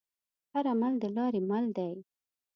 [0.53, 1.91] هر عمل دلارې مل دی.